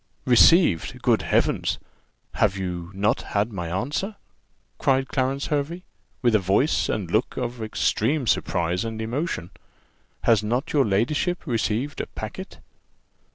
"Received! 0.25 0.99
Good 1.03 1.21
Heavens! 1.21 1.77
have 2.33 2.57
not 2.59 3.21
you 3.21 3.25
had 3.33 3.53
my 3.53 3.67
answer?" 3.69 4.15
cried 4.79 5.09
Clarence 5.09 5.45
Hervey, 5.45 5.83
with 6.23 6.33
a 6.33 6.39
voice 6.39 6.89
and 6.89 7.11
look 7.11 7.37
of 7.37 7.61
extreme 7.61 8.25
surprise 8.25 8.83
and 8.83 8.99
emotion: 8.99 9.51
"Has 10.21 10.41
not 10.41 10.73
your 10.73 10.85
ladyship 10.85 11.45
received 11.45 12.01
a 12.01 12.07
packet?" 12.07 12.57